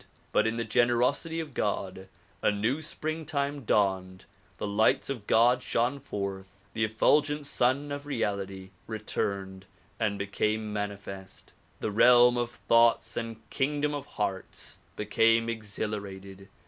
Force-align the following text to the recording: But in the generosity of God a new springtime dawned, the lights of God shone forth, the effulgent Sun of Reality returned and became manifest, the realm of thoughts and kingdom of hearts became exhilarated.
But 0.31 0.47
in 0.47 0.55
the 0.55 0.63
generosity 0.65 1.39
of 1.39 1.53
God 1.53 2.07
a 2.41 2.49
new 2.49 2.81
springtime 2.81 3.65
dawned, 3.65 4.25
the 4.57 4.65
lights 4.65 5.11
of 5.11 5.27
God 5.27 5.61
shone 5.61 5.99
forth, 5.99 6.55
the 6.73 6.83
effulgent 6.83 7.45
Sun 7.45 7.91
of 7.91 8.07
Reality 8.07 8.71
returned 8.87 9.67
and 9.99 10.17
became 10.17 10.73
manifest, 10.73 11.53
the 11.81 11.91
realm 11.91 12.35
of 12.35 12.49
thoughts 12.49 13.15
and 13.15 13.47
kingdom 13.51 13.93
of 13.93 14.07
hearts 14.17 14.79
became 14.95 15.47
exhilarated. 15.49 16.47